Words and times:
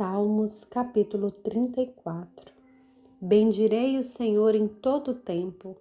Salmos 0.00 0.64
capítulo 0.64 1.30
34 1.30 2.54
Bendirei 3.20 3.98
o 3.98 4.02
Senhor 4.02 4.54
em 4.54 4.66
todo 4.66 5.10
o 5.10 5.14
tempo, 5.14 5.76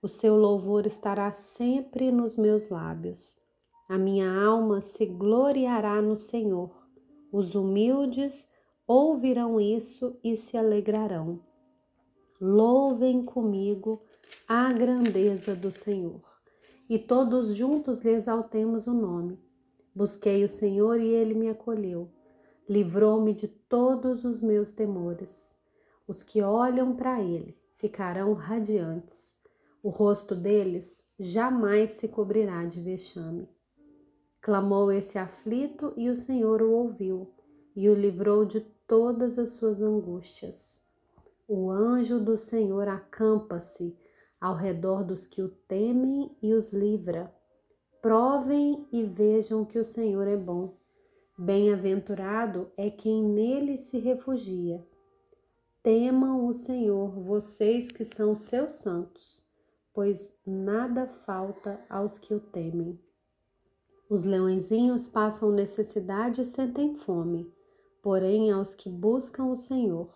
o 0.00 0.08
seu 0.08 0.36
louvor 0.36 0.86
estará 0.86 1.30
sempre 1.32 2.10
nos 2.10 2.38
meus 2.38 2.70
lábios. 2.70 3.38
A 3.86 3.98
minha 3.98 4.32
alma 4.42 4.80
se 4.80 5.04
gloriará 5.04 6.00
no 6.00 6.16
Senhor, 6.16 6.70
os 7.30 7.54
humildes 7.54 8.48
ouvirão 8.86 9.60
isso 9.60 10.18
e 10.24 10.34
se 10.34 10.56
alegrarão. 10.56 11.38
Louvem 12.40 13.22
comigo 13.22 14.00
a 14.48 14.72
grandeza 14.72 15.54
do 15.54 15.70
Senhor, 15.70 16.22
e 16.88 16.98
todos 16.98 17.54
juntos 17.54 18.00
lhe 18.00 18.12
exaltemos 18.12 18.86
o 18.86 18.94
nome. 18.94 19.38
Busquei 19.94 20.42
o 20.42 20.48
Senhor 20.48 20.98
e 20.98 21.08
ele 21.08 21.34
me 21.34 21.50
acolheu 21.50 22.08
livrou-me 22.68 23.32
de 23.32 23.48
todos 23.48 24.24
os 24.24 24.40
meus 24.42 24.72
temores. 24.72 25.56
Os 26.06 26.22
que 26.22 26.42
olham 26.42 26.94
para 26.94 27.22
ele 27.22 27.56
ficarão 27.74 28.34
radiantes. 28.34 29.36
O 29.82 29.88
rosto 29.88 30.34
deles 30.34 31.02
jamais 31.18 31.92
se 31.92 32.08
cobrirá 32.08 32.64
de 32.66 32.80
vexame. 32.80 33.48
Clamou 34.40 34.92
esse 34.92 35.18
aflito 35.18 35.92
e 35.96 36.10
o 36.10 36.16
Senhor 36.16 36.60
o 36.60 36.72
ouviu 36.72 37.32
e 37.74 37.88
o 37.88 37.94
livrou 37.94 38.44
de 38.44 38.60
todas 38.86 39.38
as 39.38 39.50
suas 39.50 39.80
angústias. 39.80 40.80
O 41.46 41.70
anjo 41.70 42.20
do 42.20 42.36
Senhor 42.36 42.88
acampa-se 42.88 43.96
ao 44.40 44.54
redor 44.54 45.04
dos 45.04 45.24
que 45.24 45.40
o 45.42 45.48
temem 45.48 46.30
e 46.42 46.52
os 46.52 46.70
livra. 46.70 47.32
Provem 48.02 48.86
e 48.92 49.02
vejam 49.02 49.64
que 49.64 49.78
o 49.78 49.84
Senhor 49.84 50.26
é 50.28 50.36
bom 50.36 50.77
Bem-aventurado 51.40 52.68
é 52.76 52.90
quem 52.90 53.22
nele 53.22 53.78
se 53.78 53.96
refugia. 53.96 54.84
Temam 55.84 56.44
o 56.48 56.52
Senhor, 56.52 57.10
vocês 57.10 57.92
que 57.92 58.04
são 58.04 58.34
seus 58.34 58.72
santos, 58.72 59.40
pois 59.94 60.36
nada 60.44 61.06
falta 61.06 61.80
aos 61.88 62.18
que 62.18 62.34
o 62.34 62.40
temem. 62.40 62.98
Os 64.10 64.24
leõezinhos 64.24 65.06
passam 65.06 65.52
necessidade 65.52 66.40
e 66.40 66.44
sentem 66.44 66.96
fome, 66.96 67.48
porém 68.02 68.50
aos 68.50 68.74
que 68.74 68.90
buscam 68.90 69.44
o 69.44 69.54
Senhor, 69.54 70.12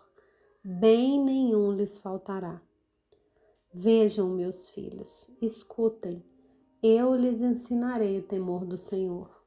bem 0.61 1.23
nenhum 1.23 1.71
lhes 1.71 1.97
faltará. 1.97 2.61
Vejam, 3.73 4.27
meus 4.27 4.69
filhos, 4.71 5.29
escutem, 5.41 6.21
eu 6.83 7.15
lhes 7.15 7.41
ensinarei 7.41 8.19
o 8.19 8.23
temor 8.23 8.65
do 8.65 8.77
Senhor. 8.77 9.42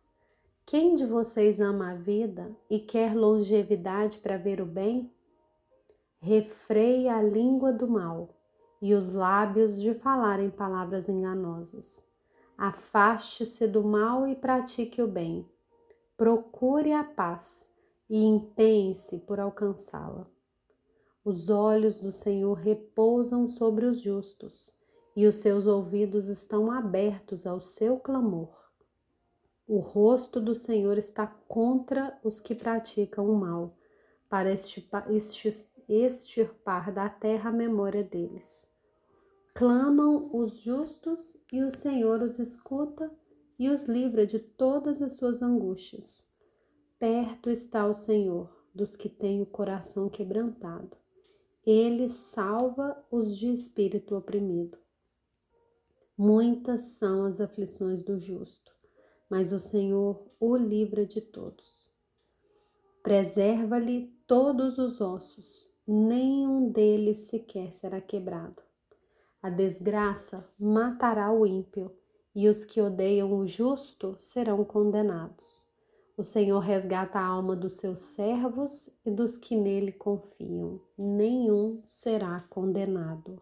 Quem 0.66 0.96
de 0.96 1.06
vocês 1.06 1.60
ama 1.60 1.92
a 1.92 1.94
vida 1.94 2.50
e 2.68 2.80
quer 2.80 3.14
longevidade 3.14 4.18
para 4.18 4.36
ver 4.36 4.60
o 4.60 4.66
bem? 4.66 5.08
Refreie 6.18 7.08
a 7.08 7.22
língua 7.22 7.72
do 7.72 7.86
mal 7.86 8.30
e 8.82 8.92
os 8.92 9.12
lábios 9.12 9.80
de 9.80 9.94
falarem 9.94 10.50
palavras 10.50 11.08
enganosas. 11.08 12.04
Afaste-se 12.58 13.68
do 13.68 13.84
mal 13.84 14.26
e 14.26 14.34
pratique 14.34 15.00
o 15.00 15.06
bem. 15.06 15.48
Procure 16.16 16.92
a 16.92 17.04
paz 17.04 17.70
e 18.10 18.24
empenhe-se 18.24 19.18
por 19.18 19.38
alcançá-la. 19.38 20.26
Os 21.24 21.48
olhos 21.48 22.00
do 22.00 22.10
Senhor 22.10 22.54
repousam 22.54 23.46
sobre 23.46 23.86
os 23.86 24.00
justos 24.00 24.74
e 25.14 25.28
os 25.28 25.36
seus 25.36 25.64
ouvidos 25.64 26.26
estão 26.28 26.72
abertos 26.72 27.46
ao 27.46 27.60
seu 27.60 28.00
clamor. 28.00 28.65
O 29.68 29.78
rosto 29.78 30.40
do 30.40 30.54
Senhor 30.54 30.96
está 30.96 31.26
contra 31.26 32.16
os 32.22 32.38
que 32.38 32.54
praticam 32.54 33.28
o 33.28 33.34
mal, 33.34 33.76
para 34.28 34.54
extirpar 35.88 36.92
da 36.92 37.08
terra 37.08 37.50
a 37.50 37.52
memória 37.52 38.04
deles. 38.04 38.64
Clamam 39.52 40.30
os 40.32 40.58
justos 40.58 41.36
e 41.52 41.64
o 41.64 41.72
Senhor 41.72 42.22
os 42.22 42.38
escuta 42.38 43.10
e 43.58 43.68
os 43.68 43.86
livra 43.86 44.24
de 44.24 44.38
todas 44.38 45.02
as 45.02 45.14
suas 45.14 45.42
angústias. 45.42 46.24
Perto 46.96 47.50
está 47.50 47.88
o 47.88 47.94
Senhor 47.94 48.48
dos 48.72 48.94
que 48.94 49.08
têm 49.08 49.42
o 49.42 49.46
coração 49.46 50.08
quebrantado. 50.08 50.96
Ele 51.64 52.08
salva 52.08 53.04
os 53.10 53.36
de 53.36 53.52
espírito 53.52 54.14
oprimido. 54.14 54.78
Muitas 56.16 56.82
são 56.82 57.24
as 57.24 57.40
aflições 57.40 58.04
do 58.04 58.16
justo 58.16 58.75
mas 59.28 59.52
o 59.52 59.58
Senhor 59.58 60.22
o 60.38 60.56
livra 60.56 61.04
de 61.04 61.20
todos. 61.20 61.90
Preserva-lhe 63.02 64.12
todos 64.26 64.78
os 64.78 65.00
ossos, 65.00 65.68
nenhum 65.86 66.70
deles 66.70 67.28
sequer 67.28 67.72
será 67.72 68.00
quebrado. 68.00 68.62
A 69.42 69.48
desgraça 69.48 70.48
matará 70.58 71.32
o 71.32 71.46
ímpio, 71.46 71.92
e 72.34 72.48
os 72.48 72.64
que 72.64 72.80
odeiam 72.80 73.32
o 73.32 73.46
justo 73.46 74.16
serão 74.18 74.64
condenados. 74.64 75.66
O 76.16 76.22
Senhor 76.22 76.58
resgata 76.60 77.18
a 77.18 77.24
alma 77.24 77.54
dos 77.54 77.74
seus 77.74 77.98
servos 77.98 78.88
e 79.04 79.10
dos 79.10 79.36
que 79.36 79.54
nele 79.54 79.92
confiam, 79.92 80.80
nenhum 80.96 81.82
será 81.86 82.40
condenado. 82.48 83.40